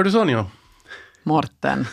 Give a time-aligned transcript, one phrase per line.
[0.00, 0.46] Hör du Sonja?
[1.22, 1.86] Morten.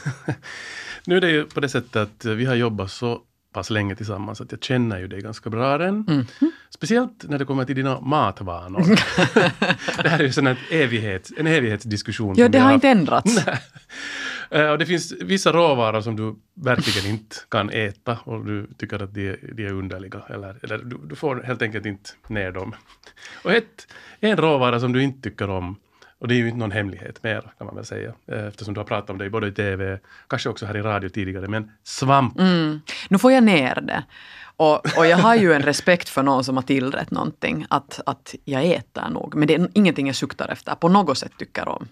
[1.06, 3.22] nu är det ju på det sättet att vi har jobbat så
[3.54, 6.06] pass länge tillsammans att jag känner ju dig ganska bra redan.
[6.08, 6.26] Mm.
[6.70, 8.86] Speciellt när det kommer till dina matvanor.
[10.04, 12.36] det här är ju sån här evighet, en evighetsdiskussion.
[12.38, 13.46] Ja, det har inte ändrats.
[14.50, 19.04] Eh, och det finns vissa råvaror som du verkligen inte kan äta och du tycker
[19.04, 20.22] att de, de är underliga.
[20.30, 22.76] Eller, eller du, du får helt enkelt inte ner dem.
[23.44, 23.88] Och ett,
[24.20, 25.76] en råvara som du inte tycker om,
[26.20, 28.80] och det är ju inte någon hemlighet mer kan man väl säga, eh, eftersom du
[28.80, 32.40] har pratat om det både i TV, kanske också här i radio tidigare, men svamp.
[32.40, 32.80] Mm.
[33.10, 34.04] Nu får jag ner det.
[34.58, 38.36] Och, och jag har ju en respekt för någon som har tillrätt någonting, att, att
[38.46, 39.36] jag äter nog.
[39.36, 41.88] Men det är ingenting jag suktar efter, på något sätt tycker om.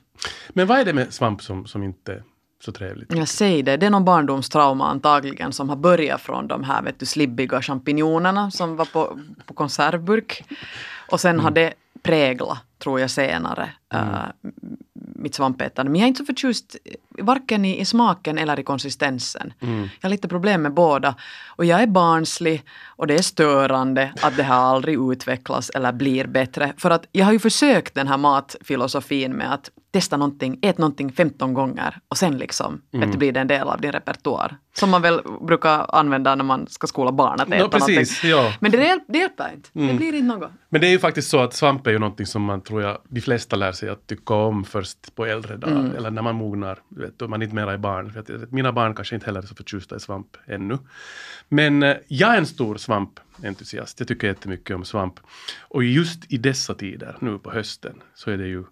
[0.49, 2.23] Men vad är det med svamp som, som inte
[2.63, 3.13] så trevligt?
[3.13, 6.99] Jag säger det, det är någon barndomstrauma antagligen som har börjat från de här vet
[6.99, 10.43] du, slibbiga champinjonerna som var på, på konservburk.
[11.11, 11.73] Och sen har det
[12.05, 14.25] präglat, tror jag senare, äh,
[15.15, 15.91] mitt svampätande.
[15.91, 16.75] Men jag är inte så förtjust
[17.19, 19.53] varken i, i smaken eller i konsistensen.
[19.59, 21.15] Jag har lite problem med båda.
[21.47, 26.27] Och jag är barnslig och det är störande att det här aldrig utvecklas eller blir
[26.27, 26.73] bättre.
[26.77, 31.11] För att jag har ju försökt den här matfilosofin med att testa någonting, ät någonting
[31.11, 34.57] 15 gånger och sen liksom vet du, blir det en del av din repertoar.
[34.77, 38.29] Som man väl brukar använda när man ska skola barn att äta No, precis, någonting.
[38.29, 38.53] ja.
[38.59, 39.69] Men det, det hjälper inte.
[39.73, 40.51] Det blir inte något.
[40.69, 42.97] Men det är ju faktiskt så att svamp är ju någonting som man tror jag
[43.09, 45.93] de flesta lär sig att tycka om först på äldre dagar.
[45.97, 48.11] Eller när man mognar, vet, och man inte mera är barn.
[48.11, 50.77] För att, mina barn kanske inte heller är så förtjusta i svamp ännu.
[51.49, 53.99] Men eh, jag är en stor svampentusiast.
[53.99, 55.19] Jag tycker jättemycket om svamp.
[55.61, 58.63] Och just i dessa tider, nu på hösten, så är det ju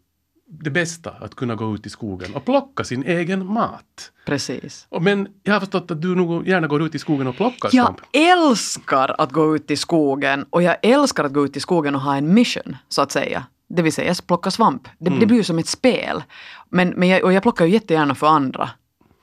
[0.61, 4.11] det bästa att kunna gå ut i skogen och plocka sin egen mat.
[4.25, 4.87] Precis.
[5.01, 7.85] Men jag har förstått att du nog gärna går ut i skogen och plockar Jag
[7.85, 7.99] svamp.
[8.13, 12.01] älskar att gå ut i skogen och jag älskar att gå ut i skogen och
[12.01, 13.45] ha en mission, så att säga.
[13.75, 14.87] Det vill säga plocka svamp.
[14.99, 16.23] Det, det blir ju som ett spel.
[16.69, 18.69] Men, men jag, och jag plockar ju jättegärna för andra.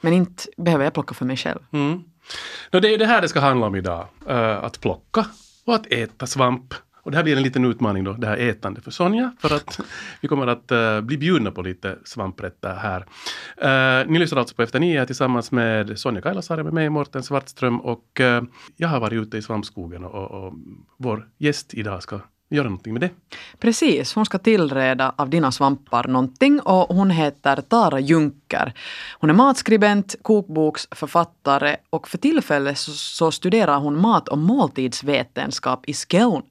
[0.01, 1.61] Men inte behöver jag plocka för mig själv.
[1.73, 2.03] Mm.
[2.73, 4.07] No, det är ju det här det ska handla om idag.
[4.29, 5.27] eh, att plocka
[5.65, 6.75] och att äta svamp.
[7.03, 9.81] Och det här blir en liten utmaning då, det här ätande för Sonja, för att
[10.21, 13.01] vi kommer att eh, bli bjudna på lite svamprätter här.
[14.03, 17.81] Uh, ni lyssnar alltså på Efter nio tillsammans med Sonja Kailasari, med mig Morten Svartström
[17.81, 18.43] och eh,
[18.77, 20.55] jag har varit ute i svampskogen och, och, och
[20.97, 23.11] vår gäst idag ska göra någonting med det.
[23.59, 28.75] Precis, hon ska tillreda av dina svampar någonting och hon heter Tara Junker.
[29.19, 35.95] Hon är matskribent, kokboksförfattare och för tillfället så, så studerar hon mat och måltidsvetenskap i
[35.95, 36.43] Skåne.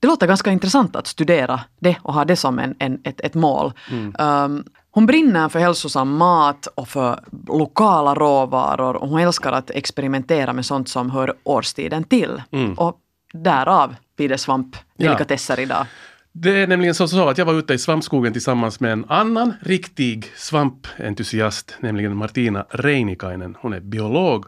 [0.00, 3.34] Det låter ganska intressant att studera det och ha det som en, en, ett, ett
[3.34, 3.72] mål.
[4.18, 10.52] Um, hon brinner för hälsosam mat och för lokala råvaror och hon älskar att experimentera
[10.52, 12.42] med sånt som hör årstiden till.
[12.76, 12.98] Och
[13.32, 15.86] därav blir det svampdelikatesser idag.
[16.32, 19.54] Det är nämligen så, så att jag var ute i svampskogen tillsammans med en annan
[19.60, 23.56] riktig svampentusiast, nämligen Martina Reinikainen.
[23.60, 24.44] Hon är biolog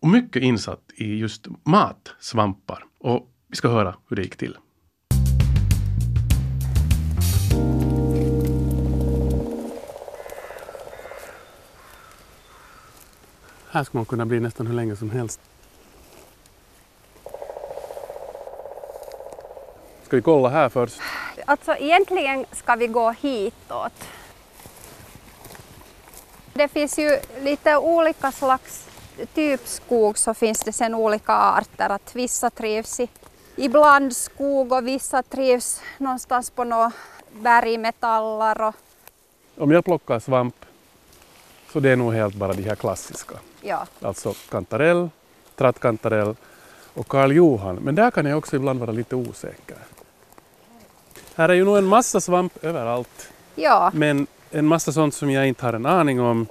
[0.00, 2.84] och mycket insatt i just matsvampar.
[3.00, 4.56] Och vi ska höra hur det gick till.
[13.70, 15.40] Här ska man kunna bli nästan hur länge som helst.
[20.08, 21.00] Ska vi kolla här först?
[21.44, 23.92] Alltså egentligen ska vi gå hitåt.
[26.54, 28.88] Det finns ju lite olika slags
[29.34, 31.88] typ skog så finns det sen olika arter.
[31.90, 33.08] Att vissa trivs i
[33.56, 36.92] ibland skog och vissa trivs någonstans på några
[37.32, 38.60] bergmetaller.
[38.62, 38.74] Och,
[39.58, 40.64] Om jag plockar svamp
[41.72, 43.34] så det är nog helt bara de här klassiska.
[43.60, 43.86] ja.
[44.02, 45.10] Alltså kantarell,
[45.56, 46.36] trattkantarell
[46.94, 47.76] och Karl Johan.
[47.76, 49.76] Men där kan jag också ibland vara lite osäker.
[51.38, 53.32] Här är ju nog en massa svamp överallt.
[53.54, 56.46] ja, Men en massa sånt som jag inte har en aning om.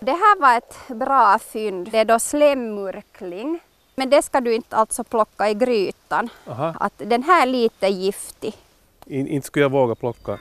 [0.00, 1.88] det här var ett bra fynd.
[1.90, 3.60] Det är då slemmurkling.
[3.94, 6.28] Men det ska du inte alltså plocka i grytan.
[6.46, 8.54] Aha, Att den här är lite giftig.
[9.06, 10.38] in, inte skulle jag våga plocka.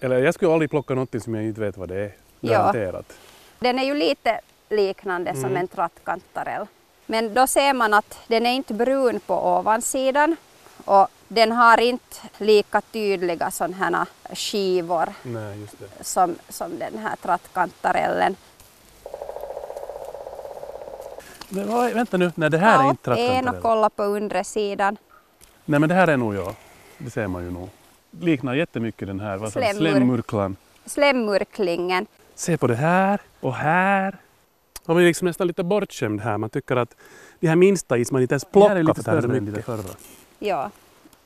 [0.00, 2.12] Eller jag skulle aldrig plocka någonting som jag inte vet vad det är.
[2.40, 2.50] Ja.
[2.52, 3.12] Garanterat.
[3.58, 4.40] Den är ju lite
[4.70, 6.66] liknande som en trattkantarell.
[7.06, 10.36] Men då ser man att den är inte brun på ovansidan
[10.84, 16.04] och den har inte lika tydliga sådana här skivor Nej, just det.
[16.04, 18.36] som, som den här trattkantarellen.
[21.48, 23.62] Men, vad- vänta nu, nej det här är Ja, inte en och trattkantarell.
[23.62, 24.96] kolla på undre sidan.
[25.64, 26.54] Nej men det här är nog jag.
[26.98, 27.68] Det ser man ju nog.
[28.20, 29.36] Liknar jättemycket den här.
[29.36, 29.52] Vad?
[29.52, 29.74] Slemmur.
[29.80, 30.56] Slemmurklan.
[30.86, 32.06] Slemmurklingen.
[32.34, 34.16] Se på det här och här.
[34.86, 36.38] Man blir liksom nästan lite bortskämd här.
[36.38, 36.94] Man tycker att
[37.40, 39.64] de här minsta is man inte ens plockar för det här är så mycket.
[39.64, 39.82] Förra.
[40.38, 40.70] Ja.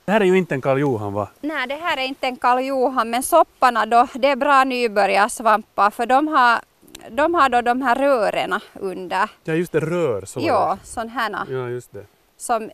[0.09, 1.29] Det här är ju inte en Karl Johan va?
[1.41, 5.91] Nej, det här är inte en Karl Johan, men sopparna då, det är bra nybörjarsvampar
[5.91, 6.61] för de har,
[7.11, 9.31] de har då de här rören under.
[9.45, 11.31] Ja just det, rör så Ja, sån här.
[11.51, 12.05] Ja just det.
[12.37, 12.71] Som,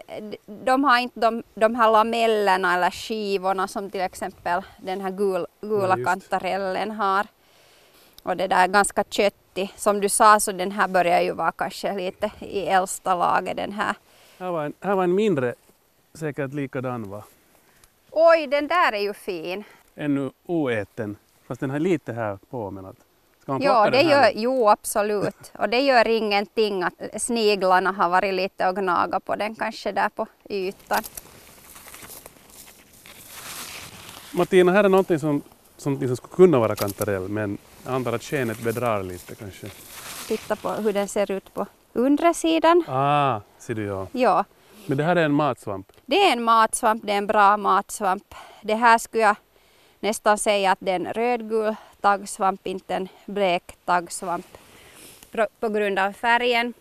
[0.47, 5.47] de har inte de, de här lamellerna eller skivorna som till exempel den här gul,
[5.61, 7.27] gula Ja, kantarellen har.
[8.23, 9.73] Och det där är ganska köttig.
[9.77, 13.73] Som du sa så den här börjar ju vara kanske lite i äldsta laget den
[13.73, 13.95] här.
[14.39, 15.55] Här var en, här var en mindre,
[16.19, 17.23] säkert likadan va?
[18.11, 19.65] Oj, den där är ju fin.
[19.95, 21.17] Ännu oäten.
[21.47, 22.97] Fast den har lite här på men att...
[23.43, 24.31] Ska man plocka det den här?
[24.31, 25.53] gör, jo absolut.
[25.59, 30.09] Och det gör ingenting att sniglarna har varit lite och gnagat på den kanske där
[30.09, 31.03] på ytan.
[34.33, 35.43] Martina, här är någonting som,
[35.77, 39.67] som liksom skulle kunna vara kantarell men jag antar att skenet bedrar lite kanske.
[40.29, 42.85] Titta på hur den ser ut på undre sidan.
[42.89, 44.07] Ah, ser du ja.
[44.13, 44.45] Ja,
[44.87, 45.93] Men det här är en matsvamp.
[46.07, 48.35] det är en matsvamp, det är en bra matsvamp.
[48.63, 49.37] Det här skulle jag
[50.01, 54.47] nästan säga att det är en rödgul taggsvamp, inte en blek taggsvamp
[55.61, 56.75] på grund av färgen.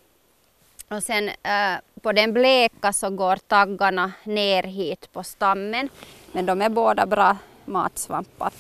[0.88, 5.90] Och sen eh, på den bleka så går taggarna ner hit på stammen.
[6.32, 8.52] Men de är båda bra matsvampar.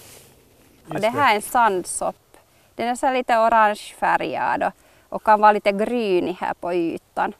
[0.89, 2.37] Och det här är en sandsopp.
[2.75, 4.73] Den är så lite orangefärgad och,
[5.09, 7.33] och kan vara lite grynig här på ytan.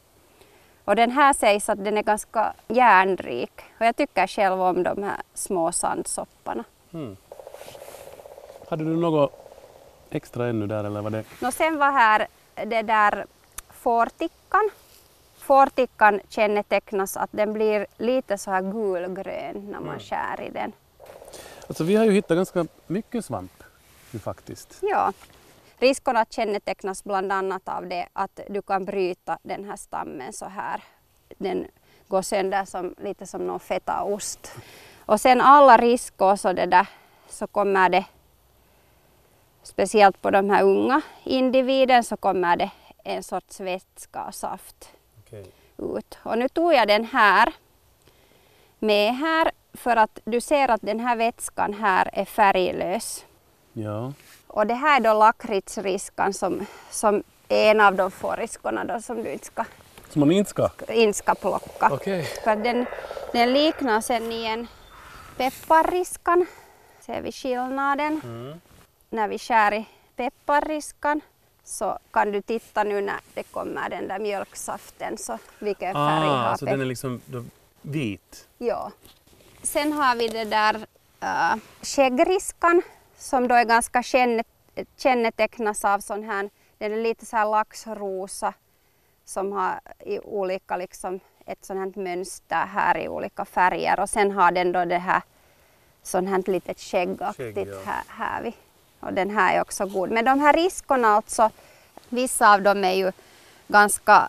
[0.84, 3.60] Och den här sägs att den är ganska järnrik.
[3.80, 6.64] Och jag tycker själv om de här små sandsopparna.
[6.92, 7.16] Mm.
[8.68, 9.32] Hade du något
[10.10, 11.24] extra ännu där eller var det?
[11.40, 13.26] Nå sen var här det där
[13.70, 14.70] fårtickan.
[15.38, 20.72] Fårtickan kännetecknas att den blir lite så här gulgrön när man skär i den.
[21.66, 23.62] Alltså vi har ju hittat ganska mycket svamp
[24.10, 24.78] ju faktiskt.
[24.82, 25.12] Ja.
[25.78, 30.82] Riskerna kännetecknas bland annat av det att du kan bryta den här stammen så här.
[31.38, 31.66] Den
[32.08, 34.52] går sönder som, lite som någon fetaost.
[35.06, 36.86] Och sen alla risker så det där
[37.28, 38.04] så kommer det
[39.62, 42.70] speciellt på de här unga individen så kommer det
[43.04, 45.46] en sorts vätska och saft Okej.
[45.76, 46.18] ut.
[46.22, 47.52] Och nu tog jag den här
[48.78, 53.24] med här för att du ser att den här vätskan här är färglös.
[53.72, 54.12] Ja.
[54.54, 59.00] Och det här är då lakritsriskan som, som är en av de få riskorna då
[59.00, 59.64] som du inte ska,
[60.08, 60.70] Som man inte ska?
[60.88, 61.88] inte ska plocka.
[61.92, 62.24] Okej.
[62.44, 62.86] För den,
[63.32, 64.66] den liknar sen i en
[65.36, 66.46] pepparriskan.
[67.00, 68.20] Ser vi skillnaden?
[68.24, 68.60] Mm.
[69.10, 69.86] När vi skär i
[70.16, 71.20] pepparriskan
[71.64, 76.48] så kan du titta nu när det kommer den där mjölksaften så vilken färg Ah,
[76.48, 77.20] har så den är liksom
[77.82, 78.48] vit?
[78.58, 78.90] Ja.
[79.62, 80.74] Sen har vi det där
[81.22, 82.82] uh, skäggriskan
[83.18, 84.44] som då är ganska känne,
[84.96, 88.54] kännetecknas av sån här, den är lite så här laxrosa
[89.24, 94.30] som har i olika liksom ett sånt här mönster här i olika färger och sen
[94.30, 95.22] har den då det här
[96.02, 97.80] sånt här litet skäggaktigt Skägg, ja.
[97.84, 98.54] här, här vi.
[99.00, 100.10] Och den här är också god.
[100.10, 101.50] Men de här riskorna alltså,
[102.08, 103.12] vissa av dem är ju
[103.68, 104.28] ganska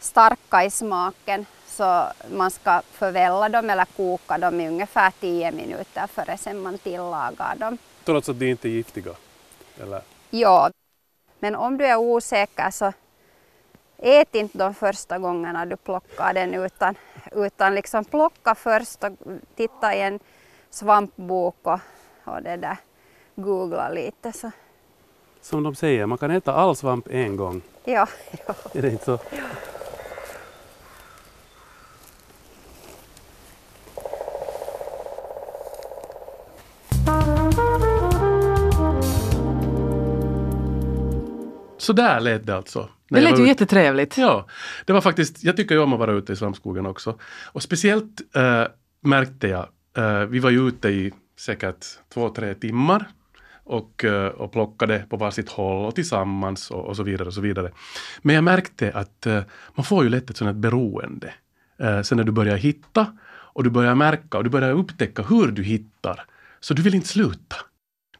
[0.00, 6.06] starka i smaken så man ska förvälla dem eller koka dem i ungefär 10 minuter
[6.06, 7.78] före sen man tillagar dem.
[8.06, 9.10] Trots att de inte är giftiga?
[9.82, 10.02] Eller?
[10.30, 10.70] Ja,
[11.38, 12.92] men om du är osäker så
[13.98, 16.94] ät inte de första gångerna du plockar den utan,
[17.32, 19.10] utan liksom plocka först och
[19.56, 20.20] titta i en
[20.70, 21.80] svampbok och,
[22.24, 22.76] och det där,
[23.34, 24.32] googla lite.
[24.32, 24.50] Så,
[25.40, 27.62] Som de säger, man kan äta all svamp en gång.
[27.84, 28.06] ja,
[28.46, 28.54] ja.
[28.72, 29.18] Är det inte så?
[41.86, 42.88] Så där lät det alltså.
[43.08, 44.18] Det lät ju jättetrevligt.
[44.18, 44.46] Ja,
[44.84, 47.18] det var faktiskt, jag tycker ju om att vara ute i svampskogen också.
[47.52, 48.64] Och speciellt eh,
[49.00, 53.08] märkte jag, eh, vi var ju ute i säkert två, tre timmar
[53.64, 57.40] och, eh, och plockade på varsitt håll och tillsammans och, och så vidare och så
[57.40, 57.72] vidare.
[58.22, 59.42] Men jag märkte att eh,
[59.74, 61.34] man får ju lätt ett sånt här beroende.
[61.78, 65.46] Eh, sen när du börjar hitta och du börjar märka och du börjar upptäcka hur
[65.46, 66.24] du hittar.
[66.60, 67.56] Så du vill inte sluta.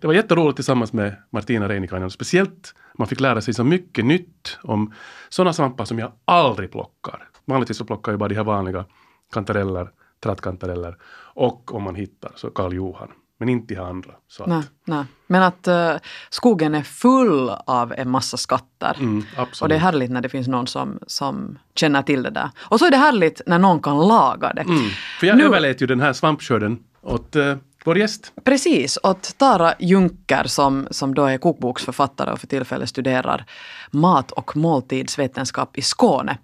[0.00, 2.10] Det var jätteroligt tillsammans med Martina Reinikainen.
[2.10, 4.92] Speciellt man fick lära sig så mycket nytt om
[5.28, 7.28] sådana svampar som jag aldrig plockar.
[7.44, 8.84] Vanligtvis så plockar jag bara de här vanliga
[9.32, 9.88] kantareller,
[10.22, 10.96] trattkantareller
[11.34, 13.08] och om man hittar så Karl Johan.
[13.38, 14.10] Men inte de här andra.
[14.28, 15.04] Så att, Nej, nej.
[15.26, 15.92] Men att eh,
[16.30, 18.96] skogen är full av en massa skatter.
[19.00, 19.22] mm.
[19.62, 22.50] Och det är härligt när det finns någon som, som känner till det där.
[22.58, 24.60] Och så är det härligt när någon kan laga det.
[24.62, 24.78] mm,
[25.20, 28.32] för jag Nu- överlät ju den här svampskörden åt eh, vår gäst.
[28.44, 33.44] Precis, åt Tara Junker som, som då är kokboksförfattare och för tillfället studerar
[33.90, 36.38] mat och måltidsvetenskap i Skåne.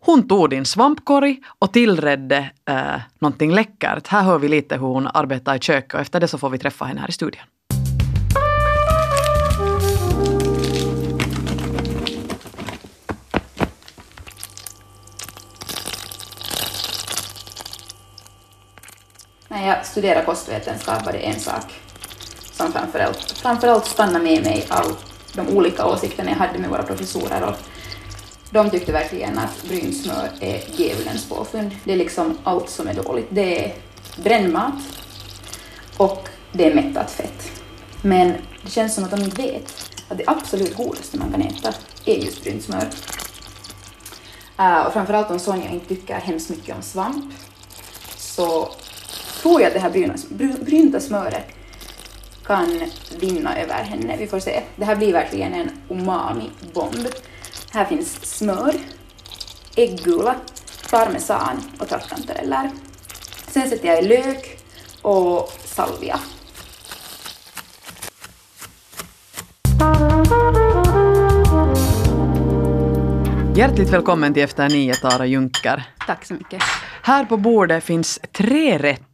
[0.00, 4.06] Hon tog din svampkorg och tillredde eh, någonting läckert.
[4.06, 6.58] Här hör vi lite hur hon arbetar i köket och efter det så får vi
[6.58, 7.42] träffa henne här i studion.
[19.54, 21.80] När jag studerade kostvetenskap var det en sak
[22.52, 24.96] som framförallt, framförallt stannade med mig av
[25.32, 27.42] de olika åsikterna jag hade med våra professorer.
[27.42, 27.54] Och
[28.50, 31.70] de tyckte verkligen att brynt smör är djävulens påfund.
[31.84, 33.26] Det är liksom allt som är dåligt.
[33.30, 33.74] Det är
[34.22, 34.74] brännmat
[35.96, 37.62] och det är mättat fett.
[38.02, 41.74] Men det känns som att de inte vet att det absolut godaste man kan äta
[42.04, 42.82] är just brynt smör.
[42.82, 42.88] Uh,
[44.56, 47.32] ah, och framförallt om Sonja inte tycker hemskt mycket om svamp
[48.16, 48.68] så
[49.44, 50.14] tror jag att det här bryna,
[50.60, 51.46] brynta smöret
[52.44, 52.80] kan
[53.20, 54.16] vinna över henne.
[54.18, 54.62] Vi får se.
[54.76, 57.08] Det här blir verkligen en umami-bomb.
[57.72, 58.74] Här finns smör,
[59.76, 60.34] äggula,
[60.90, 62.70] parmesan och trattkantareller.
[63.48, 64.58] Sen sätter jag i lök
[65.02, 66.20] och salvia.
[73.56, 75.82] Hjärtligt välkommen till Efter nio, Tara Junker.
[76.06, 76.62] Tack så mycket.
[77.02, 79.13] Här på bordet finns tre rätter.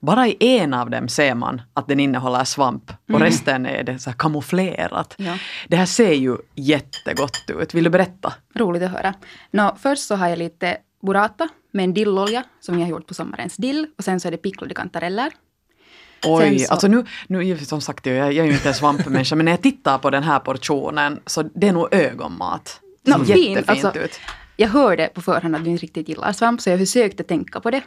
[0.00, 3.22] Bara i en av dem ser man att den innehåller svamp och Mm.
[3.22, 5.14] resten är det så kamouflerat.
[5.18, 5.38] Ja.
[5.68, 7.74] Det här ser ju jättegott ut.
[7.74, 8.32] Vill du berätta?
[8.54, 9.14] Roligt att höra.
[9.50, 13.14] Nå, först så har jag lite burrata med en dillolja som jag har gjort på
[13.14, 15.30] sommarens dill och sen så är det picklade kantareller.
[16.26, 19.44] Oj, så- alltså nu, nu som sagt, jag, jag är ju inte en svampmänniska, men
[19.44, 22.80] när jag tittar på den här portionen så det är nog ögonmat.
[23.04, 24.20] Fin, jättefint alltså- ut.
[24.56, 27.70] Jag hörde på förhand att du inte riktigt gillar svamp så jag försökte tänka på
[27.70, 27.82] det.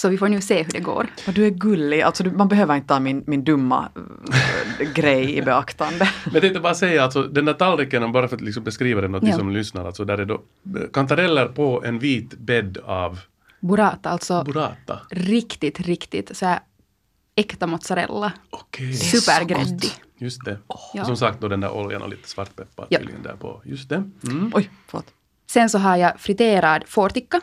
[0.00, 1.06] Så vi får nu se hur det går.
[1.26, 3.88] Och du är gullig, alltså du, man behöver inte ta min, min dumma
[4.80, 6.08] äh, grej i beaktande.
[6.24, 9.14] Men jag tänkte bara säga alltså den där tallriken, bara för att liksom beskriva den
[9.14, 9.36] åt Ja.
[9.36, 10.40] som lyssnar, alltså där är då eh,
[10.92, 13.20] kantareller på en vit bädd av
[13.60, 15.00] Burrata, alltså burrata.
[15.10, 16.60] riktigt, riktigt så här
[17.36, 18.32] äkta mozzarella.
[18.50, 18.92] Okej.
[18.94, 19.90] Supergräddig.
[20.18, 20.58] Just det.
[20.94, 21.00] Ja.
[21.00, 22.98] Och som sagt då den där oljan och lite svartpeppar Ja.
[22.98, 23.62] tydligen där på.
[23.64, 24.04] Just det.
[24.24, 24.50] Mm.
[24.54, 25.06] Oj, förlåt.
[25.50, 27.40] Sen så har jag friterad fårticka.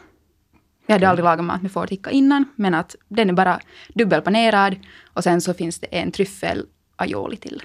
[0.87, 3.59] Jag hade aldrig lagat mat med fårticka innan, men att den är bara
[3.93, 4.75] dubbelpanerad
[5.13, 6.65] och sen så finns det en tryffel
[6.95, 7.63] aioli till.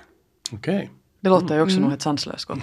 [0.52, 0.90] Okej.
[1.20, 1.82] Det låter ju också Mm.
[1.82, 2.58] nog helt sanslöst gott.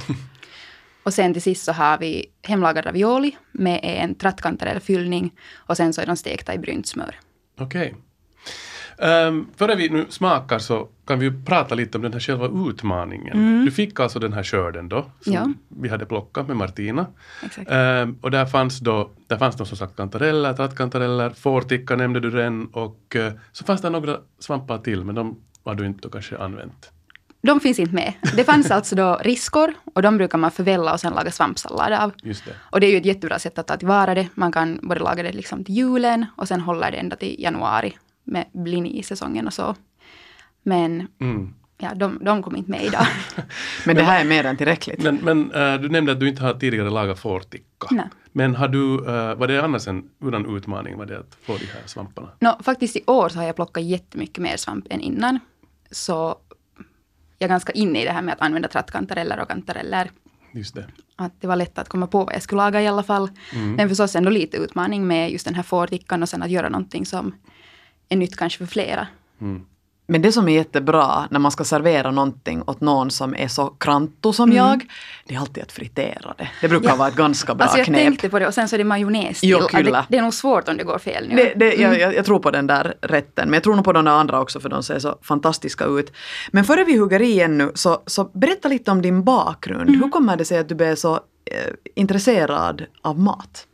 [1.04, 6.02] Och sen till sist så har vi hemlagad ravioli med en trattkantarellfyllning och sen så
[6.02, 7.16] är de stekta i brynt smör.
[7.60, 7.96] Okej.
[9.02, 12.70] Um, före vi nu smakar så kan vi ju prata lite om den här själva
[12.70, 13.66] utmaningen.
[13.66, 15.54] Du fick alltså den här skörden då, som Ja.
[15.68, 17.06] vi hade plockat med Martina.
[17.68, 22.30] Ehm, och där fanns då, där fanns då som sagt kantareller, trattkantareller, fårticka nämnde du
[22.30, 26.38] redan och eh, så fanns det några svampar till men de har du inte kanske
[26.38, 26.92] använt.
[27.42, 28.14] De finns inte med.
[28.36, 32.12] Det fanns alltså då riskor och de brukar man förvälla och sen laga svampsallad av.
[32.24, 32.52] Just det.
[32.72, 34.28] Och det är ju ett jättebra sätt att ta tillvara det.
[34.36, 37.98] Man kan både laga det liksom till julen och sen hålla det ända till januari
[38.32, 39.76] med blini-säsongen och så.
[40.64, 41.54] Men Mm.
[41.78, 43.06] ja, de, de kom inte med idag.
[43.86, 45.04] Men det här är mer än tillräckligt.
[45.04, 47.88] Men, men eh, du nämnde att du inte har tidigare lagat fårticka.
[47.92, 48.06] Nej.
[48.32, 51.66] Men har du, eh, var det annars en hurdan utmaning var det att få de
[51.66, 52.30] här svamparna?
[52.40, 55.40] Nå, faktiskt i år så har jag plockat jättemycket mer svamp än innan.
[55.92, 56.36] Så
[57.38, 60.12] jag är ganska inne i det här med att använda trattkantareller och kantareller.
[60.52, 60.86] Just det.
[61.16, 63.30] Att det var lätt att komma på vad jag skulle laga i alla fall.
[63.78, 67.06] Men förstås ändå lite utmaning med just den här fårtickan och sen att göra någonting
[67.06, 67.34] som
[68.10, 69.08] är nytt kanske för flera.
[69.42, 69.62] Mm.
[70.12, 73.66] Men det som är jättebra när man ska servera någonting åt någon som är så
[73.68, 74.86] kranto som jag,
[75.26, 76.50] det är alltid att fritera det.
[76.62, 76.90] Det brukar Mm.
[76.90, 76.96] Ja.
[76.96, 77.98] vara ett ganska bra Alltså jag knep.
[78.00, 79.50] tänkte på det och sen så är det majonnäs till.
[79.50, 81.36] Jo, det, det är nog svårt om det går fel nu.
[81.36, 83.94] Det, det, jag, jag, jag tror på den där rätten, men jag tror nog på
[83.94, 86.14] de andra också för de ser så fantastiska ut.
[86.52, 89.90] Men före vi hugger i ännu, så, så berätta lite om din bakgrund.
[89.90, 93.66] Hur kommer det sig att du blev så eh, intresserad av mat?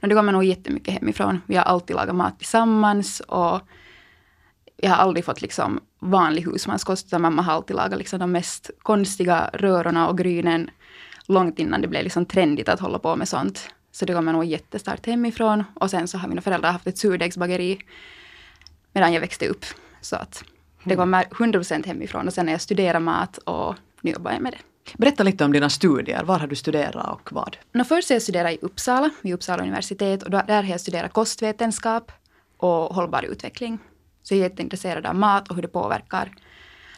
[0.00, 1.40] Men det kommer nog jättemycket hemifrån.
[1.46, 3.60] Vi har alltid lagat mat tillsammans och
[4.76, 7.06] jag har aldrig fått liksom vanlig husmanskost.
[7.06, 10.70] utan Mamma har alltid lagat liksom de mest konstiga rörorna och grynen
[11.26, 13.70] långt innan det blev liksom trendigt att hålla på med sånt.
[13.92, 15.64] Så det kommer nog jättestarkt hemifrån.
[15.74, 17.78] Och sen så har mina föräldrar haft ett surdegsbageri
[18.92, 19.64] medan jag växte upp.
[20.00, 20.44] Så att
[20.84, 22.26] det kommer 100% hemifrån.
[22.26, 24.58] Och sen när jag studerar mat och nu jobbar jag med det.
[24.98, 26.24] Berätta lite om dina studier.
[26.24, 27.56] Var har du studerat och vad?
[27.72, 30.22] Nå, först har jag studerat i Uppsala, vid Uppsala universitet.
[30.22, 32.12] Och där har jag studerat kostvetenskap
[32.56, 33.78] och hållbar utveckling.
[34.22, 36.34] Så jag är jätteintresserad av mat och hur det påverkar,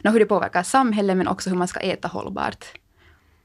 [0.03, 2.65] nå, hur det påverkar samhället men också hur man ska äta hållbart.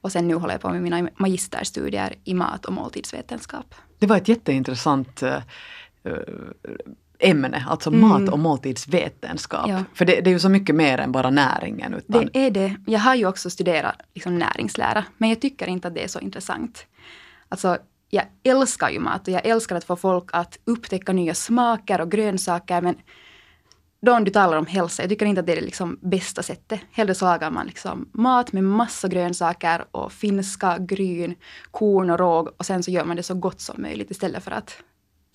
[0.01, 3.75] Och sen nu håller jag på med mina magisterstudier i mat och måltidsvetenskap.
[3.99, 5.43] Det var ett jätteintressant eh,
[6.05, 6.13] eh,
[7.19, 9.69] ämne, alltså mat och måltidsvetenskap.
[9.69, 9.83] Ja.
[9.95, 11.95] För det, det är ju så mycket mer än bara näringen.
[11.95, 12.77] Utan, Det är det.
[12.87, 16.21] Jag har ju också studerat liksom näringslära, men jag tycker inte att det är så
[16.21, 16.87] intressant.
[17.49, 17.79] Alltså,
[18.11, 22.11] jag älskar ju mat och jag älskar att få folk att upptäcka nya smaker och
[22.11, 22.81] grönsaker.
[22.81, 22.97] Men
[24.01, 26.43] då om du talar om hälsa, jag tycker inte att det är det liksom bästa
[26.43, 26.81] sättet.
[26.93, 31.35] Hellre så lagar man liksom mat med massa grönsaker och finska, gryn,
[31.71, 34.51] korn och råg och sen så gör man det så gott som möjligt istället för
[34.51, 34.79] att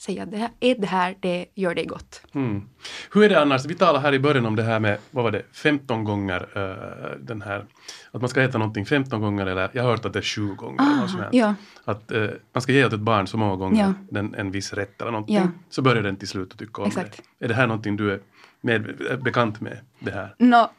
[0.01, 2.21] säga att det här, ät det här, det gör dig gott.
[2.33, 2.69] Mm.
[3.13, 3.65] Hur är det annars?
[3.65, 7.19] Vi talade här i början om det här med, vad var det, 15 gånger uh,
[7.19, 7.65] den här,
[8.11, 10.53] att man ska äta någonting 15 gånger eller jag har hört att det är 7
[10.55, 10.81] gånger.
[10.81, 11.29] eller Ah, här.
[11.31, 11.55] ja.
[11.85, 13.93] Att uh, man ska ge åt ett barn så många gånger Ja.
[14.09, 15.35] den, en viss rätt eller någonting.
[15.35, 15.47] Ja.
[15.69, 17.21] Så börjar den till slut att tycka om Exakt.
[17.39, 17.45] det.
[17.45, 18.19] Är det här någonting du är
[18.61, 19.77] med, är bekant med?
[19.99, 20.35] Det här?
[20.37, 20.71] Nå,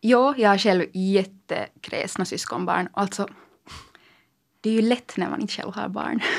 [0.00, 2.88] ja, jag har själv jättekräsna syskonbarn.
[2.92, 3.28] Alltså,
[4.60, 6.20] det är ju lätt när man inte själv har barn.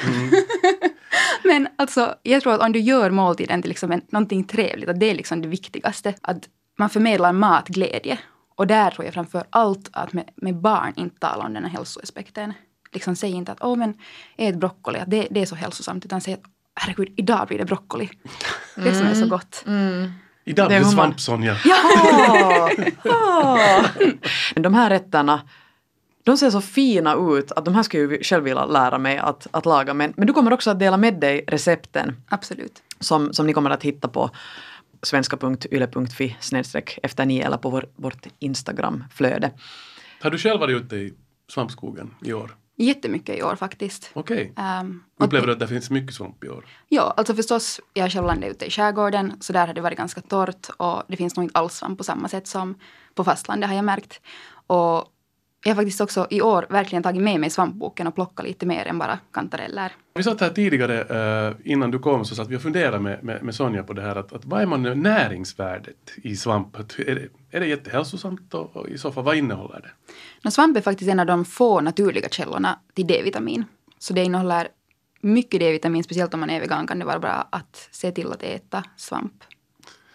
[1.43, 4.99] Men alltså, jag tror att om du gör måltiden till liksom en, någonting trevligt, att
[4.99, 6.13] det är liksom det viktigaste.
[6.21, 6.43] Att
[6.77, 8.19] man förmedlar matglädje.
[8.55, 11.71] Och där tror jag framför allt att med, med barn inte tala om den här
[11.71, 12.53] hälsoaspekten.
[12.91, 13.93] Liksom säg inte att åh men
[14.37, 16.05] ät broccoli, att det, det är så hälsosamt.
[16.05, 16.43] Utan säg att
[16.75, 18.09] herregud, idag blir det broccoli.
[18.75, 19.63] Det som är så gott.
[20.45, 21.57] Idag Det är blir det svamp Sonja.
[21.65, 22.69] Åh!
[23.05, 23.85] Åh!
[24.55, 25.41] De här rätterna,
[26.27, 29.17] de ser så fina ut att de här skulle jag ju själv vilja lära mig
[29.17, 29.93] att, att laga.
[29.93, 32.83] Men, men du kommer också att dela med dig recepten Absolut.
[32.99, 34.29] som, som ni kommer att hitta på
[35.03, 39.51] svenska.yle.fi snedstreck efter nio eller på vår, vårt Instagramflöde.
[40.21, 41.13] Har du själv varit ute i
[41.47, 42.55] svampskogen i år?
[42.75, 44.11] Jättemycket i år faktiskt.
[44.13, 44.53] Okej.
[44.81, 46.65] Um, och Upplever du att det finns mycket svamp i år?
[46.87, 49.97] Ja, alltså förstås, jag har själv landat ute i skärgården, så där har det varit
[49.97, 52.75] ganska torrt och det finns nog inte alls svamp på samma sätt som
[53.15, 54.21] på fastlandet har jag märkt.
[54.67, 55.13] Och
[55.63, 58.85] jag har faktiskt också i år verkligen tagit med mig svampboken och plockat lite mer
[58.85, 59.91] än bara kantareller.
[60.13, 61.01] Vi satt här tidigare
[61.47, 64.01] eh, innan du kom så satt vi och funderade med, med, med Sonja på det
[64.01, 66.79] här att, att vad är man näringsvärdet i svamp?
[66.79, 70.13] Är, det, är det jättehälsosamt och, och i så fall vad innehåller det?
[70.43, 73.65] Men svamp är faktiskt en av de få naturliga källorna till D-vitamin.
[73.99, 74.67] Så det innehåller
[75.21, 78.43] mycket D-vitamin, speciellt om man är vegan kan det vara bra att se till att
[78.43, 79.43] äta svamp.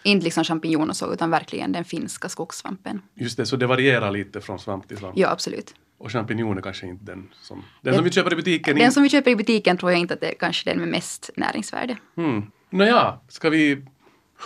[0.03, 3.03] Inte liksom champinjon och så, utan verkligen den finska skogssvampen.
[3.15, 5.19] Just det, så det varierar lite från svamp till svamp.
[5.19, 5.75] Ja, absolut.
[5.99, 8.75] Och champinjoner kanske inte den som, den som vi köper i butiken.
[8.77, 10.79] Den in- som vi köper i butiken tror jag inte att det är kanske den
[10.79, 11.97] med mest näringsvärde.
[12.17, 12.43] Mm.
[12.71, 13.85] Nåja, ska vi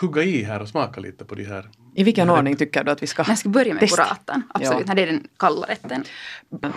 [0.01, 1.71] hugga i här och smaka lite på de här?
[1.95, 4.03] I vilken ordning tycker du att vi ska jag ska börja med testa?
[4.03, 4.43] burratan.
[4.55, 4.95] Absolut, Ja.
[4.95, 6.05] det är den kalla rätten.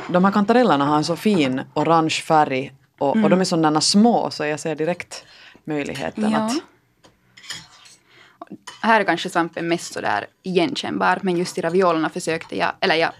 [0.09, 4.31] De här kantarellerna har en så fin orange färg och, och de är sådana små
[4.31, 5.25] så jag ser direkt
[5.63, 6.37] möjligheten Ja.
[6.39, 6.51] att
[8.81, 13.11] Här är kanske svampen mest sådär igenkännbar, men just i raviolerna försökte jag, eller jag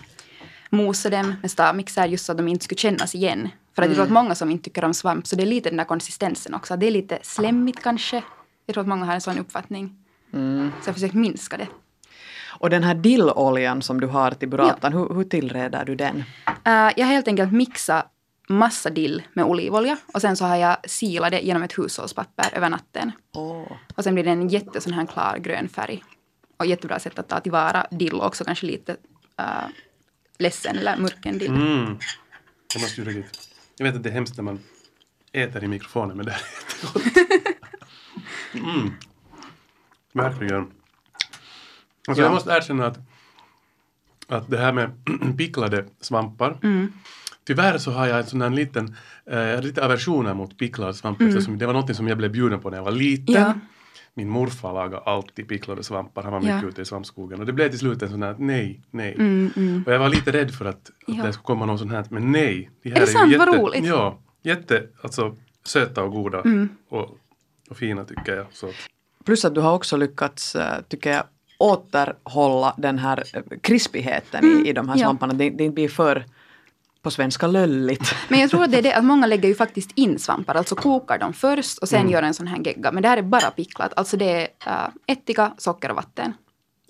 [0.69, 3.50] mosade dem med stavmixer just så att de inte skulle kännas igen.
[3.76, 5.69] För att jag tror att många som inte tycker om svamp, så det är lite
[5.69, 6.78] den där konsistensen också.
[6.78, 8.24] Det är lite slemmigt kanske.
[8.65, 9.95] Jag tror att många har en sån uppfattning.
[10.82, 11.67] Så jag försökte minska det.
[12.48, 16.24] Och den här dilloljan som du har till burratan, hur, hur tillreder du den?
[16.48, 18.12] Eh, jag har helt enkelt mixat
[18.49, 22.69] massa dill med olivolja och sen så har jag silat det genom ett hushållspapper över
[22.69, 23.12] natten.
[23.33, 23.71] Åh.
[23.95, 26.03] Och sen blir det en jätte sån här klar grön färg.
[26.57, 28.91] Och jättebra sätt att ta tillvara dill och också kanske lite
[29.41, 29.67] uh,
[30.39, 31.51] ledsen eller mörken dill.
[31.55, 31.97] Mm.
[32.73, 33.49] Det måste ju riktigt.
[33.77, 34.59] Jag vet att det är hemskt när man
[35.31, 37.27] äter i mikrofonen men det här är jättegott.
[38.53, 38.91] Mm.
[40.13, 40.71] Verkligen.
[42.07, 42.33] Alltså jag Ja.
[42.33, 42.97] måste erkänna att,
[44.27, 44.91] att det här med
[45.38, 46.93] picklade svampar Mm.
[47.49, 51.57] Tyvärr så har jag en sån här liten, eh, lite aversioner mot picklad svamp eftersom
[51.57, 53.35] det var något som jag blev bjuden på när jag var liten.
[53.35, 53.47] Mm.
[53.47, 53.53] Ja.
[54.13, 56.55] Min morfar lagade alltid picklade svampar, han var Ja.
[56.55, 57.39] mycket ute i svampskogen.
[57.39, 59.13] Och det blev till slut en sån här, nej, nej.
[59.13, 59.83] Mm, mm.
[59.88, 61.23] Och jag var lite rädd för att, att Ja.
[61.23, 62.69] det skulle komma någon sån här, men nej.
[62.83, 63.38] De här det ju sant?
[63.38, 63.85] Vad roligt.
[63.85, 65.35] Ja, jätte, alltså
[65.65, 66.69] söta och goda Mm.
[66.89, 67.17] och,
[67.69, 68.45] och fina tycker jag.
[68.51, 68.69] Så.
[69.25, 71.23] Plus att du har också lyckats, eh, tycker jag,
[71.57, 75.03] återhålla den här eh, krispigheten i, i de här ja.
[75.05, 75.33] svamparna.
[75.33, 76.25] Det, det inte blir för,
[77.01, 78.15] på svenska, lölligt.
[78.29, 80.75] Men jag tror att det är det att många lägger ju faktiskt in svampar, alltså
[80.75, 82.91] kokar dem först och sen gör en sån här gegga.
[82.91, 84.31] Men det här är bara picklat, alltså det
[84.65, 86.33] är uh, ättika, socker och vatten.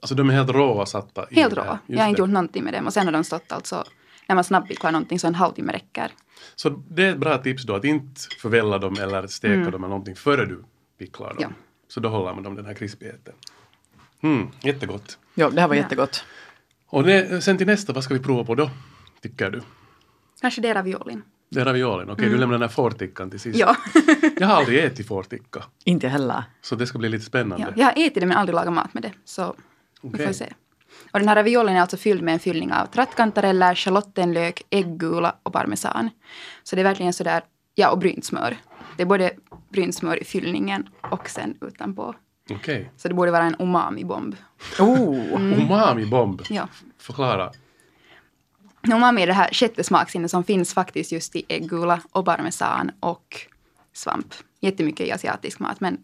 [0.01, 1.79] Alltså de är helt råa satta i Helt råa.
[1.85, 3.83] Jag har inte gjort någonting med dem och sen har de stått alltså
[4.27, 6.11] när man snabbpicklar någonting så en halvtimme räcker.
[6.55, 9.87] Så det är ett bra tips då att inte förvälla dem eller steka dem eller
[9.87, 10.63] någonting före du
[10.99, 11.37] picklar dem.
[11.37, 11.53] Mm.
[11.57, 11.63] Ja.
[11.87, 13.33] Så då håller man dem den här krispigheten.
[14.23, 15.17] Mm, jättegott.
[15.35, 15.81] Jo, det här var Ja.
[15.81, 16.23] jättegott.
[16.87, 18.69] Och det, sen till nästa, vad ska vi prova på då?
[19.21, 19.61] Tycker du?
[20.41, 21.21] Kanske det är raviolin.
[21.52, 22.10] Det är raviolen.
[22.10, 23.62] Okej, du lämnar den här fårtickan till sist.
[23.63, 23.75] Mm.
[23.93, 24.02] Ja.
[24.39, 25.63] Jag har aldrig ätit fårticka.
[25.84, 26.43] Inte heller.
[26.62, 27.65] Så det ska bli lite spännande.
[27.67, 27.73] ja.
[27.75, 29.12] Jag har ätit det men aldrig lagat mat med det.
[29.25, 29.56] Så
[30.02, 30.25] vi Okej.
[30.25, 30.54] får se.
[31.12, 35.54] Och den här raviolin är alltså fylld med en fyllning av trattkantareller, schalottenlök, äggula och
[35.54, 36.10] parmesan.
[36.63, 37.41] Så det är verkligen sådär,
[37.75, 38.58] ja och brynt smör.
[38.97, 39.32] Det är både
[39.69, 42.15] brynt smör i fyllningen och sen utanpå.
[42.52, 42.91] Okej.
[42.97, 44.36] Så det borde vara en umami-bomb.
[44.80, 45.41] Oh.
[45.62, 46.41] Umami-bomb.
[46.49, 46.67] Ja.
[46.97, 47.52] Förklara.
[48.87, 53.47] Umami är det här sjätte smaksinnet som finns faktiskt just i äggula och parmesan och
[53.93, 54.33] svamp.
[54.59, 55.97] Jättemycket i asiatisk mat men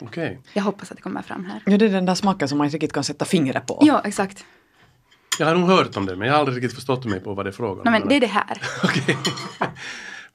[0.00, 0.40] Okej.
[0.52, 1.62] jag hoppas att det kommer fram här.
[1.66, 3.78] Ja, det är den där smaken som man inte riktigt kan sätta fingret på.
[3.80, 4.44] Ja, exakt.
[5.38, 7.46] Jag har nog hört om det men jag har aldrig riktigt förstått mig på vad
[7.46, 7.92] det är frågan om.
[7.92, 8.62] Nej, men det är det här.
[8.84, 9.18] Okej.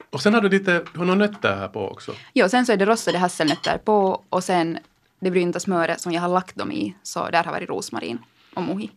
[0.09, 2.13] Och sen har du lite, du har några nötter här på också.
[2.33, 4.77] Jo, sen så är det rostade hasselnötter på och sen
[5.19, 6.95] det brynta smöret som jag har lagt dem i.
[7.03, 8.19] Så där har varit rosmarin
[8.55, 8.91] och mohi.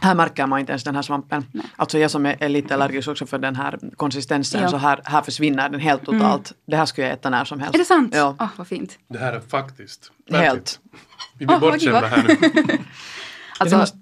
[0.00, 1.44] Här märker man inte ens den här svampen.
[1.76, 4.68] Alltså jag som är, är lite allergisk också för den här konsistensen Ja.
[4.68, 6.52] så här, här försvinner den helt totalt.
[6.66, 7.74] Det här skulle jag äta när som helst.
[7.74, 8.14] Är det sant?
[8.16, 8.98] Ja, Åh, vad fint.
[9.08, 10.80] Det här är faktiskt helt.
[11.38, 12.78] Vi blir vad bortskämda här nu.
[13.58, 13.98] Alltså, måste-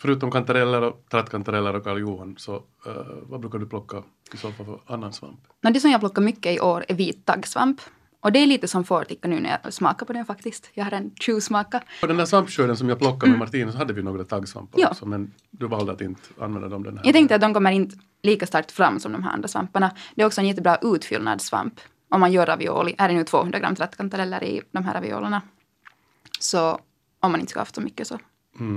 [0.00, 3.96] Förutom kantareller och trattkantareller och Karl Johan så eh, vad brukar du plocka
[4.32, 5.40] i så fall för annan svamp?
[5.62, 7.80] no, det som jag plockar mycket i år är vit taggsvamp.
[8.20, 10.70] Och det är lite som fårticka nu när jag smakar på den faktiskt.
[10.74, 11.82] Jag har en tjuvsmaka.
[12.00, 14.88] På den där svampskörden som jag plockade med Martin så hade vi några taggsvampar Ja.
[14.88, 17.70] också men du valde att inte använda dem den här Jag tänkte att de kommer
[17.70, 19.90] inte lika starkt fram som de här andra svamparna.
[20.14, 21.80] Det är också en jättebra utfyllnadssvamp.
[22.10, 22.94] Om man gör ravioli.
[22.98, 25.42] Här är nu 200 gram trattkantareller i de här raviolerna.
[26.40, 26.80] Så
[27.20, 28.18] om man inte ska ha haft så mycket så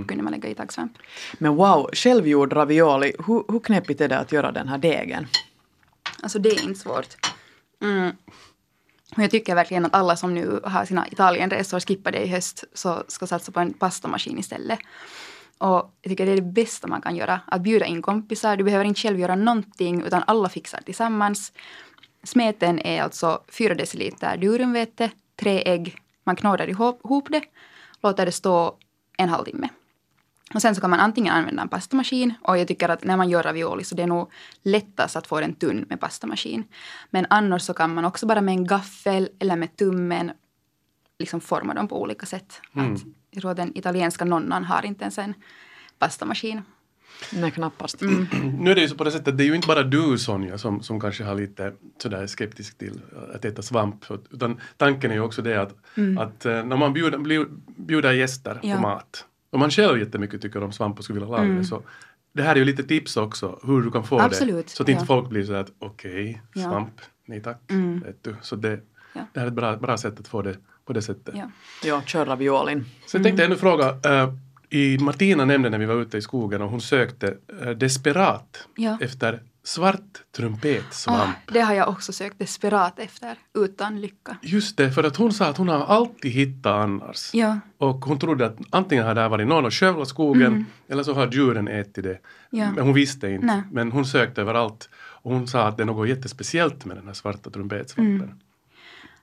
[0.08, 0.94] kunde man lägga i taggsvamp.
[1.40, 3.14] Men wow, självgjord ravioli.
[3.28, 5.28] Hur, hur knepigt är det att göra den här degen?
[6.24, 7.08] Alltså det är inte svårt.
[7.82, 8.12] Mm.
[9.16, 13.04] Och jag tycker verkligen att alla som nu har sina Italienresor skippade i höst så
[13.08, 14.80] ska satsa på en pastamaskin istället.
[15.58, 17.42] Och jag tycker det är det bästa man kan göra.
[17.48, 18.58] Att bjuda in kompisar.
[18.58, 21.54] Du behöver inte själv göra någonting utan alla fixar tillsammans.
[22.24, 25.96] Smeten är alltså 4 deciliter durumvete, tre ägg.
[26.24, 27.42] Man knådar ihop ihop det,
[28.02, 28.78] låter det stå
[29.18, 29.70] en halvtimme.
[30.54, 33.30] Och sen så kan man antingen använda en pastamaskin och jag tycker att när man
[33.30, 34.32] gör ravioli så det är nog
[34.64, 36.64] lättast att få den tunn med pastamaskin.
[37.10, 40.32] Men annars så kan man också bara med en gaffel eller med tummen
[41.20, 42.62] liksom forma dem på olika sätt.
[42.74, 45.34] Att, jag tror att den italienska nonnan har inte ens en
[46.00, 46.62] pastamaskin.
[47.34, 48.02] Nej, knappast.
[48.02, 48.28] Mm.
[48.60, 50.58] Nu är det ju så på det sättet, det är ju inte bara du Sonja
[50.58, 53.02] som, som kanske har lite sådär skeptisk till
[53.34, 54.06] att äta svamp.
[54.32, 55.76] Utan tanken är ju också det att,
[56.20, 58.76] att eh, när man bjuder, bjuder gäster Ja.
[58.76, 61.84] på mat och man själv jättemycket tycker om svamp och skulle vilja laga det så
[62.34, 64.72] det här är ju lite tips också hur du kan få Absolut, det.
[64.72, 65.06] Så att inte ja.
[65.06, 66.62] folk blir så att okej, Ja.
[66.62, 67.62] svamp, nej tack.
[68.06, 68.36] Vet du.
[68.42, 68.80] Så det,
[69.14, 69.22] Ja.
[69.34, 71.36] det här är ett bra, bra sätt att få det på det sättet.
[71.38, 71.52] Ja.
[71.84, 72.86] Ja, kör raviolin.
[73.06, 74.34] Så jag tänkte ännu fråga, eh,
[74.70, 78.98] i Martina nämnde när vi var ute i skogen och hon sökte eh, desperat Ja.
[79.02, 81.22] efter svart trumpetsvamp.
[81.22, 84.38] Ah, det har jag också sökt desperat efter, utan lycka.
[84.42, 87.34] Just det, för att hon sa att hon har alltid hittat annars.
[87.34, 91.14] Ja, Och hon trodde att antingen har det varit någon och skövlat skogen eller så
[91.14, 92.10] har djuren ätit det.
[92.10, 92.20] Mm.
[92.50, 92.72] Ja.
[92.72, 93.46] Men hon visste inte.
[93.46, 93.62] Nej.
[93.72, 94.90] Men hon sökte överallt.
[94.94, 98.22] Och hon sa att det är något jättespeciellt med den här svarta trumpetsvampen.
[98.22, 98.40] Mm.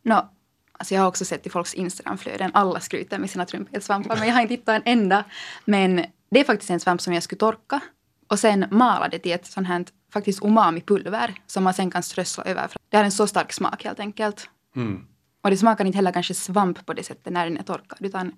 [0.02, 0.28] no,
[0.72, 4.34] alltså jag har också sett i folks Instagramflöden, alla skryter med sina trumpetsvampar, men jag
[4.34, 5.24] har inte hittat en enda.
[5.64, 7.80] Men det är faktiskt en svamp som jag skulle torka
[8.28, 12.44] och sen mala det till ett sånt här faktiskt umami-pulver som man sen kan strössla
[12.44, 12.70] över.
[12.88, 14.48] Det har en så stark smak helt enkelt.
[14.76, 15.04] Mm.
[15.42, 18.32] Och det smakar inte heller kanske svamp på det sättet när den är torkad, utan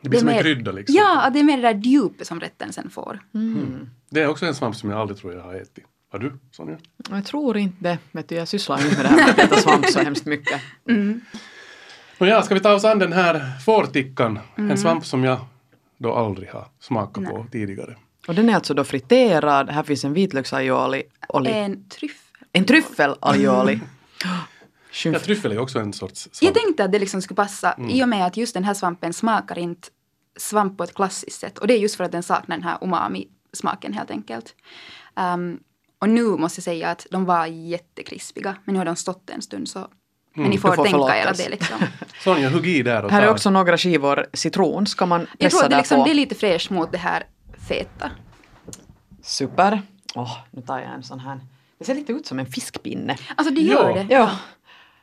[0.00, 0.96] Det blir är som en mer- krydda liksom.
[0.96, 3.20] Ja, det är mer det där djupet som rätten sen får.
[4.10, 5.84] Det är också en svamp som jag aldrig tror jag har ätit.
[6.12, 6.78] Har du Sonja?
[7.10, 7.98] Jag tror inte det.
[8.12, 10.60] Vet du, jag sysslar inte med det här med att äta svamp så hemskt mycket.
[12.18, 14.38] Nåja, ska vi ta oss an den här fårtickan?
[14.56, 15.38] En svamp som jag
[15.98, 17.96] då aldrig har smakat på tidigare.
[18.30, 19.70] Och den är alltså då friterad.
[19.70, 21.02] Här finns en vitlöksaioli.
[21.28, 22.46] oli- En tryffel.
[22.52, 23.80] En tryffelaioli.
[24.24, 24.38] Ja,
[24.92, 25.22] Skymf.
[25.22, 26.54] tryffel är också en sorts Jag svamp.
[26.54, 29.58] tänkte att det liksom skulle passa i och med att just den här svampen smakar
[29.58, 29.88] inte
[30.38, 31.58] svamp på ett klassiskt sätt.
[31.58, 34.54] Och det är just för att den saknar den här umami-smaken helt enkelt.
[35.16, 35.58] Ehm,
[35.98, 38.56] och nu måste jag säga att de var jättekrispiga.
[38.64, 39.88] Men nu har de stått en stund så
[40.34, 41.76] men ni får, Du får tänka er att det liksom.
[42.24, 44.86] Sonja, hugg i där och Här är också några skivor citron.
[44.86, 46.04] Ska man Jag tror pressa att det, liksom, på?
[46.04, 47.26] det är lite fräscht mot det här
[47.74, 48.10] feta.
[49.22, 49.82] Super.
[50.14, 51.40] Åh, nu tar jag en sån här.
[51.78, 53.16] Det ser lite ut som en fiskpinne.
[53.36, 54.02] Alltså det gör Ja.
[54.04, 54.14] det.
[54.14, 54.30] Ja,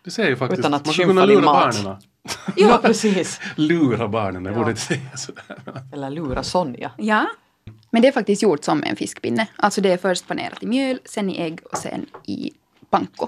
[0.04, 0.60] Det säger ju faktiskt.
[0.60, 1.84] Utan att man skulle kunna lura mat.
[1.84, 2.02] barnen.
[2.56, 2.80] ja.
[2.84, 3.40] precis.
[3.56, 4.58] Lura barnen, jag Ja.
[4.58, 5.44] borde inte säga sådär.
[5.94, 6.92] Eller lura Sonja.
[6.98, 7.28] Ja.
[7.92, 9.48] Men det är faktiskt gjort som en fiskpinne.
[9.56, 12.52] Alltså det är först panerat i mjöl, sen i ägg och sen i
[12.90, 13.28] panko.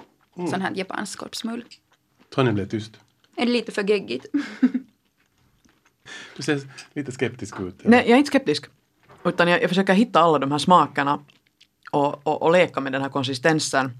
[0.49, 1.65] Sån här japansk skorpsmull.
[2.35, 2.91] Sonja blev tyst.
[3.35, 4.25] Är det lite för geggigt?
[6.35, 6.61] Du ser
[6.93, 7.75] lite skeptisk ut.
[7.83, 8.65] Nej, jag är inte skeptisk.
[9.23, 11.19] Utan jag, jag försöker hitta alla de här smakerna
[11.91, 13.91] och, och, och, leka med den här konsistensen.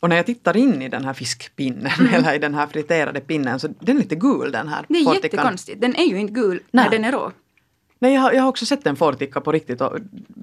[0.00, 2.14] Och när jag tittar in i den här fiskpinnen mm.
[2.14, 4.84] eller i den här friterade pinnen så den är lite gul den här.
[4.88, 5.22] Det är fortikan.
[5.22, 5.80] jättekonstigt.
[5.80, 6.84] Den är ju inte gul Nej.
[6.84, 7.32] när den är rå.
[7.98, 9.80] Nej, jag har, jag har också sett en fortika på riktigt.
[9.80, 9.98] Och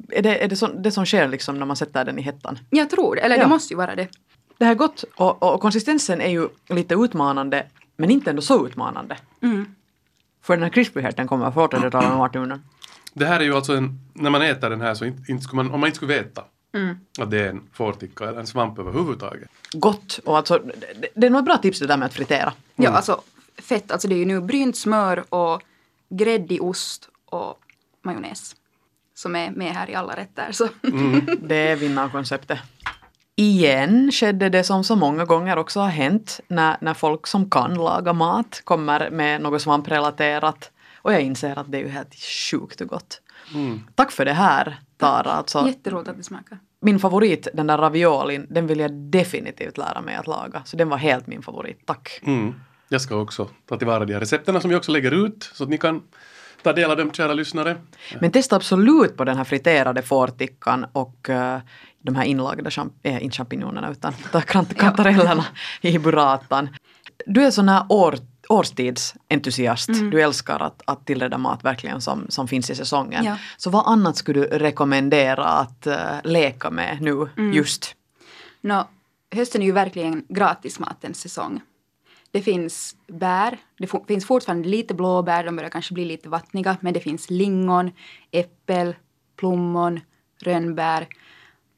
[0.10, 2.60] är det är det, så, det som sker liksom när man sätter den i hettan?
[2.70, 3.44] Jag tror det, eller ja.
[3.44, 4.08] det måste ju vara det.
[4.58, 7.66] Det här är gott och, och, konsistensen är ju lite utmanande
[7.98, 9.18] men inte ändå så utmanande.
[9.42, 9.66] Mm.
[10.42, 12.62] För den här krispigheten kommer från 1800-talet.
[13.18, 15.64] Det här är ju alltså en, när man äter den här så inte, inte skulle
[15.64, 16.44] man, om man inte skulle veta
[17.20, 19.50] Att det är en fårticka eller en svamp överhuvudtaget.
[19.72, 22.54] Gott och alltså det, det är nog ett bra tips det där med att fritera.
[22.76, 23.22] Ja, alltså
[23.62, 25.62] fett, alltså det är ju nu brynt smör och
[26.10, 27.60] gräddig ost och
[28.04, 28.56] majonnäs
[29.16, 30.52] som är med här i alla rätter.
[30.52, 30.68] Så.
[31.42, 32.60] Det är vinnarkonceptet.
[33.36, 37.74] Igen skedde det som så många gånger också har hänt när, när folk som kan
[37.74, 40.72] laga mat kommer med något svamprelaterat.
[41.08, 42.16] Och jag inser att det är ju helt
[42.52, 43.22] sjukt och gott.
[43.96, 45.32] Tack för det här Tara.
[45.32, 46.60] Alltså, Jätteroligt att det smakar.
[46.82, 50.62] min favorit, den där raviolin, den vill jag definitivt lära mig att laga.
[50.66, 51.80] Så den var helt min favorit.
[51.86, 52.20] Tack.
[52.24, 52.54] Mm.
[52.90, 55.70] Jag ska också ta tillvara de här recepterna som vi också lägger ut så att
[55.70, 56.02] ni kan
[56.64, 57.76] ta del av dem, kära lyssnare.
[58.22, 61.60] Men testa absolut på den här friterade fårtickan och eh,
[62.02, 65.46] de här inlagda, champ- äh, inte champinjonerna utan kant- kantarellerna
[65.82, 66.70] i burratan.
[67.26, 68.16] Du är sån här år,
[68.50, 69.88] årstidsentusiast.
[69.88, 73.26] Du älskar att, att tillreda mat verkligen som, som finns i säsongen.
[73.26, 73.38] Ja.
[73.58, 77.96] Så vad annat skulle du rekommendera att eh, leka med nu just?
[78.62, 78.88] Nå,
[79.32, 81.62] hösten är ju verkligen gratismatens säsong.
[82.32, 86.94] Det finns bär, det finns fortfarande lite blåbär, de börjar kanske bli lite vattniga, men
[86.94, 87.92] det finns lingon,
[88.32, 88.96] äppel,
[89.36, 90.00] plommon,
[90.42, 91.08] rönnbär.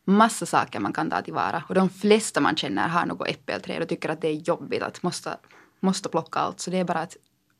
[0.05, 1.63] Massa saker man kan ta tillvara.
[1.69, 5.03] Och de flesta man känner har något äppelträd och tycker att det är jobbigt att
[5.03, 5.37] måste,
[5.79, 6.59] måste plocka allt.
[6.59, 7.17] Så det är bara att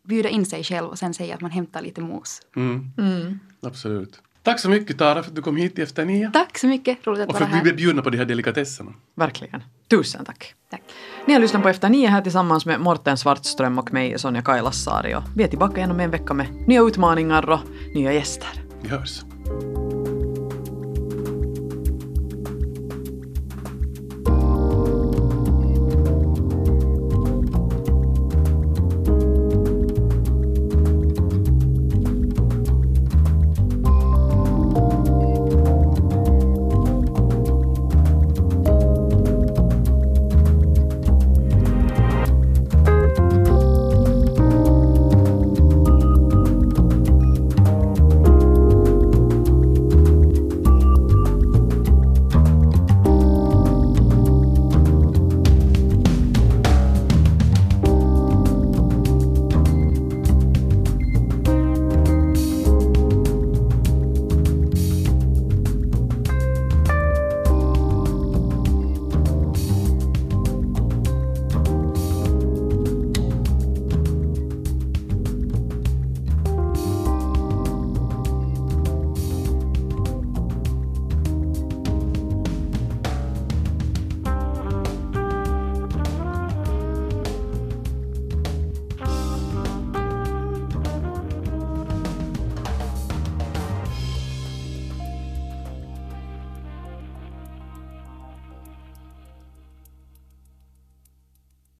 [0.08, 2.41] bjuda in sig själv och sen säga att man hämtar lite mos.
[2.55, 3.39] Mm.
[3.62, 4.21] Absolut.
[4.43, 6.32] Tack så mycket Tara för att du kom hit i Efter nio.
[6.34, 7.63] Tack så mycket, roligt att Och för vara att vi här.
[7.63, 8.93] blev bjudna på de här delikatesserna.
[9.15, 9.63] Verkligen.
[9.88, 10.53] Tusen tack.
[10.69, 10.82] Tack.
[11.27, 15.15] Ni har lyssnat på Efter nio här tillsammans med Morten Svartström och mig, Sonja Kailasari.
[15.15, 17.60] Och vi är tillbaka igen om en vecka med nya utmaningar och
[17.95, 18.63] nya gäster.
[18.82, 19.21] Vi hörs.